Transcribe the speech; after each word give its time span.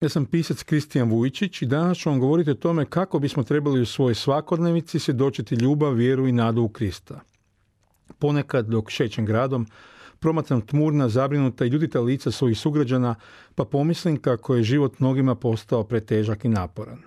Ja 0.00 0.08
sam 0.08 0.26
pisac 0.26 0.62
Kristijan 0.62 1.10
Vujčić 1.10 1.62
i 1.62 1.66
danas 1.66 1.98
ću 1.98 2.10
vam 2.10 2.20
govoriti 2.20 2.50
o 2.50 2.54
tome 2.54 2.84
kako 2.84 3.18
bismo 3.18 3.42
trebali 3.42 3.80
u 3.80 3.86
svojoj 3.86 4.14
svakodnevici 4.14 4.98
svjedočiti 4.98 5.54
ljubav, 5.54 5.94
vjeru 5.94 6.26
i 6.26 6.32
nadu 6.32 6.62
u 6.62 6.68
Krista. 6.68 7.20
Ponekad 8.18 8.66
dok 8.66 8.90
šećem 8.90 9.26
gradom, 9.26 9.66
promatram 10.18 10.60
tmurna, 10.60 11.08
zabrinuta 11.08 11.64
i 11.64 11.68
ljudita 11.68 12.00
lica 12.00 12.30
svojih 12.30 12.58
sugrađana, 12.58 13.14
pa 13.54 13.64
pomislim 13.64 14.16
kako 14.16 14.54
je 14.54 14.62
život 14.62 15.00
mnogima 15.00 15.34
postao 15.34 15.84
pretežak 15.84 16.44
i 16.44 16.48
naporan. 16.48 16.98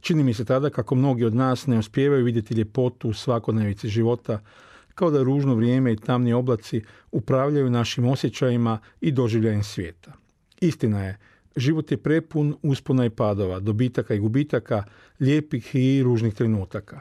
Čini 0.00 0.22
mi 0.22 0.34
se 0.34 0.44
tada 0.44 0.70
kako 0.70 0.94
mnogi 0.94 1.24
od 1.24 1.34
nas 1.34 1.66
ne 1.66 1.78
uspijevaju 1.78 2.24
vidjeti 2.24 2.54
ljepotu 2.54 3.08
u 3.08 3.14
svakodnevici 3.14 3.88
života, 3.88 4.40
kao 4.94 5.10
da 5.10 5.22
ružno 5.22 5.54
vrijeme 5.54 5.92
i 5.92 5.96
tamni 5.96 6.32
oblaci 6.32 6.82
upravljaju 7.12 7.70
našim 7.70 8.08
osjećajima 8.08 8.78
i 9.00 9.12
doživljajem 9.12 9.62
svijeta. 9.62 10.12
Istina 10.60 11.04
je, 11.04 11.18
Život 11.56 11.90
je 11.90 11.96
prepun 11.96 12.54
uspona 12.62 13.04
i 13.04 13.10
padova, 13.10 13.60
dobitaka 13.60 14.14
i 14.14 14.18
gubitaka, 14.18 14.84
lijepih 15.20 15.74
i 15.74 16.02
ružnih 16.02 16.34
trenutaka. 16.34 17.00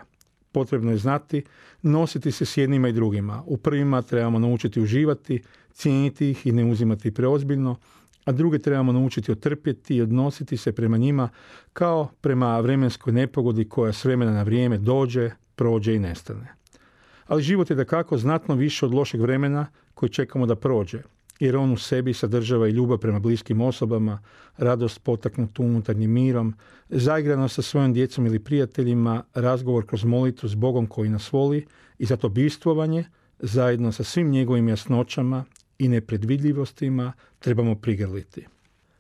Potrebno 0.52 0.92
je 0.92 0.98
znati 0.98 1.44
nositi 1.82 2.32
se 2.32 2.46
s 2.46 2.58
jednima 2.58 2.88
i 2.88 2.94
drugima. 2.94 3.44
U 3.46 3.58
prvima 3.58 4.02
trebamo 4.02 4.40
naučiti 4.40 4.82
uživati, 4.82 5.42
cijeniti 5.72 6.30
ih 6.30 6.48
i 6.48 6.52
ne 6.52 6.66
uzimati 6.66 7.12
preozbiljno, 7.12 7.76
a 8.26 8.32
druge 8.32 8.60
trebamo 8.60 8.92
naučiti 8.92 9.32
otrpjeti 9.32 9.96
i 9.96 10.02
odnositi 10.02 10.58
se 10.58 10.72
prema 10.72 10.98
njima 10.98 11.30
kao 11.74 12.10
prema 12.22 12.60
vremenskoj 12.60 13.14
nepogodi 13.14 13.70
koja 13.70 13.94
s 13.94 14.06
vremena 14.06 14.32
na 14.32 14.44
vrijeme 14.44 14.78
dođe, 14.78 15.32
prođe 15.56 15.96
i 15.96 16.00
nestane. 16.00 16.54
Ali 17.28 17.44
život 17.44 17.70
je 17.70 17.76
da 17.76 17.86
kako 17.86 18.18
znatno 18.18 18.56
više 18.56 18.86
od 18.86 18.94
lošeg 18.94 19.22
vremena 19.22 19.68
koji 19.94 20.10
čekamo 20.10 20.46
da 20.46 20.56
prođe 20.56 21.02
jer 21.44 21.58
on 21.58 21.72
u 21.72 21.78
sebi 21.78 22.14
sadržava 22.14 22.68
i 22.68 22.72
ljubav 22.72 22.98
prema 22.98 23.20
bliskim 23.20 23.62
osobama, 23.62 24.20
radost 24.58 25.04
potaknutu 25.04 25.64
unutarnjim 25.64 26.12
mirom, 26.12 26.54
zaigrano 26.90 27.48
sa 27.48 27.62
svojom 27.62 27.94
djecom 27.94 28.26
ili 28.26 28.40
prijateljima, 28.40 29.24
razgovor 29.34 29.86
kroz 29.86 30.04
molitvu 30.04 30.50
s 30.50 30.56
Bogom 30.56 30.88
koji 30.88 31.10
nas 31.10 31.32
voli 31.32 31.66
i 32.00 32.06
zato 32.06 32.30
bistvovanje, 32.30 33.06
zajedno 33.40 33.92
sa 33.92 34.04
svim 34.04 34.30
njegovim 34.30 34.70
jasnoćama 34.70 35.46
i 35.80 35.88
nepredvidljivostima, 35.88 37.14
trebamo 37.40 37.76
prigrliti. 37.76 38.48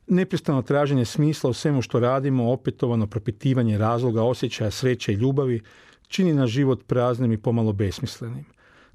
Neprestano 0.07 0.61
traženje 0.61 1.05
smisla 1.05 1.49
u 1.49 1.53
svemu 1.53 1.81
što 1.81 1.99
radimo, 1.99 2.51
opetovano 2.51 3.07
propitivanje 3.07 3.77
razloga, 3.77 4.23
osjećaja, 4.23 4.71
sreće 4.71 5.13
i 5.13 5.15
ljubavi, 5.15 5.61
čini 6.07 6.33
naš 6.33 6.49
život 6.49 6.83
praznim 6.87 7.31
i 7.31 7.37
pomalo 7.37 7.73
besmislenim. 7.73 8.45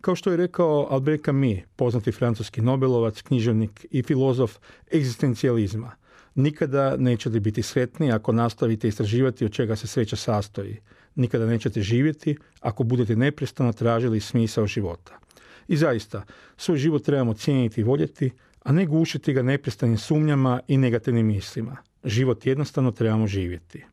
Kao 0.09 0.17
što 0.17 0.31
je 0.31 0.37
rekao 0.37 0.87
Albert 0.91 1.25
Camus, 1.25 1.59
poznati 1.77 2.13
francuski 2.13 2.61
Nobelovac, 2.61 3.23
književnik 3.23 3.87
i 3.91 4.03
filozof 4.03 4.57
egzistencijalizma, 4.95 5.93
nikada 6.35 6.97
nećete 6.97 7.41
biti 7.41 7.63
sretni 7.63 8.13
ako 8.13 8.33
nastavite 8.33 8.89
istraživati 8.89 9.45
od 9.45 9.53
čega 9.53 9.77
se 9.77 9.87
sreća 9.87 10.17
sastoji. 10.17 10.77
Nikada 11.15 11.47
nećete 11.47 11.83
živjeti 11.83 12.37
ako 12.61 12.85
budete 12.85 13.17
neprestano 13.17 13.73
tražili 13.73 14.21
smisao 14.21 14.67
života. 14.67 15.19
I 15.69 15.77
zaista, 15.77 16.23
svoj 16.57 16.79
život 16.79 17.05
trebamo 17.05 17.35
cijeniti 17.35 17.81
i 17.81 17.85
voljeti, 17.85 18.31
a 18.63 18.73
ne 18.73 18.87
gušiti 18.87 19.33
ga 19.33 19.43
neprestanim 19.43 19.99
sumnjama 19.99 20.61
i 20.69 20.77
negativnim 20.77 21.27
mislima. 21.27 21.77
Život 22.05 22.47
jednostavno 22.47 22.91
trebamo 22.91 23.27
živjeti. 23.27 23.85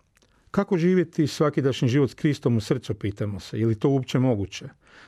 Kako 0.55 0.77
živjeti 0.77 1.27
svakidašnji 1.27 1.87
život 1.87 2.11
s 2.11 2.13
Kristom 2.13 2.57
u 2.57 2.61
srcu, 2.61 2.93
pitamo 2.93 3.39
se, 3.39 3.59
je 3.59 3.65
li 3.65 3.75
to 3.75 3.89
uopće 3.89 4.19
moguće? 4.19 4.65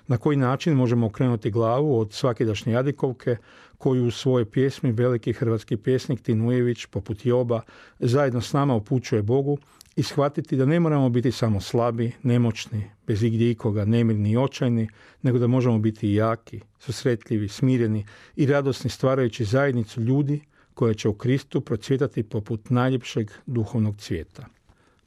Na 0.07 0.17
koji 0.17 0.37
način 0.37 0.73
možemo 0.73 1.05
okrenuti 1.07 1.51
glavu 1.51 1.99
od 1.99 2.13
svakidašnje 2.13 2.73
jadikovke 2.73 3.37
koju 3.77 4.05
u 4.05 4.11
svojoj 4.11 4.45
pjesmi 4.45 4.91
veliki 4.91 5.33
hrvatski 5.33 5.77
pjesnik 5.77 6.21
Tinujević, 6.21 6.85
poput 6.85 7.25
Joba, 7.25 7.61
zajedno 7.99 8.41
s 8.41 8.53
nama 8.53 8.75
upućuje 8.75 9.21
Bogu 9.21 9.57
i 9.95 10.03
shvatiti 10.03 10.55
da 10.55 10.65
ne 10.65 10.79
moramo 10.79 11.09
biti 11.09 11.31
samo 11.31 11.61
slabi, 11.61 12.11
nemoćni, 12.23 12.83
bez 13.07 13.23
igdje 13.23 13.51
ikoga, 13.51 13.85
nemirni 13.85 14.31
i 14.31 14.37
očajni, 14.37 14.89
nego 15.21 15.39
da 15.39 15.47
možemo 15.47 15.79
biti 15.79 16.13
jaki, 16.13 16.61
susretljivi, 16.79 17.47
smireni 17.47 18.05
i 18.35 18.45
radosni 18.45 18.89
stvarajući 18.89 19.45
zajednicu 19.45 20.01
ljudi 20.01 20.41
koja 20.73 20.93
će 20.93 21.09
u 21.09 21.13
Kristu 21.13 21.61
procvjetati 21.61 22.23
poput 22.23 22.69
najljepšeg 22.69 23.31
duhovnog 23.45 23.97
cvijeta. 23.97 24.56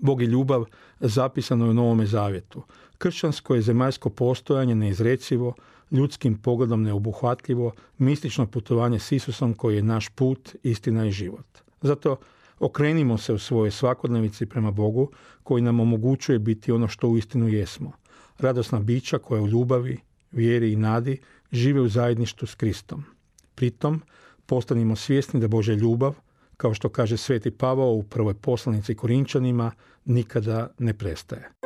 Bog 0.01 0.23
i 0.23 0.25
ljubav 0.25 0.65
zapisano 1.01 1.65
je 1.65 1.71
u 1.71 1.75
Novome 1.75 2.07
Zavjetu. 2.07 2.63
Kršćansko 2.99 3.55
je 3.55 3.63
zemaljsko 3.63 4.11
postojanje 4.11 4.75
neizrecivo, 4.75 5.55
ljudskim 5.91 6.39
pogledom 6.39 6.83
neobuhvatljivo, 6.83 7.73
mistično 7.99 8.47
putovanje 8.47 8.99
s 8.99 9.13
Isusom 9.13 9.55
koji 9.55 9.77
je 9.77 9.83
naš 9.83 10.09
put, 10.09 10.57
istina 10.63 11.07
i 11.07 11.11
život. 11.11 11.47
Zato 11.83 12.17
okrenimo 12.59 13.19
se 13.19 13.33
u 13.33 13.39
svojoj 13.39 13.71
svakodnevici 13.71 14.47
prema 14.47 14.71
Bogu 14.71 15.11
koji 15.43 15.63
nam 15.63 15.81
omogućuje 15.81 16.39
biti 16.39 16.73
ono 16.73 16.89
što 16.89 17.09
uistinu 17.09 17.49
jesmo. 17.49 17.93
Radosna 18.39 18.81
bića 18.81 19.19
koja 19.19 19.43
u 19.43 19.49
ljubavi, 19.49 19.99
vjeri 20.33 20.73
i 20.73 20.77
nadi 20.77 21.19
žive 21.53 21.81
u 21.81 21.89
zajedništvu 21.89 22.47
s 22.47 22.55
Kristom. 22.55 23.05
Pritom 23.55 24.03
postanimo 24.47 24.97
svjesni 24.97 25.41
da 25.41 25.49
Božja 25.49 25.75
ljubav, 25.75 26.15
kao 26.61 26.75
što 26.75 26.89
kaže 26.89 27.17
sveti 27.17 27.51
Pavao 27.51 27.93
u 27.93 28.03
prvoj 28.03 28.35
poslanici 28.35 28.95
Korinčanima, 28.95 29.73
nikada 30.05 30.69
ne 30.79 30.95
prestaje. 30.95 31.60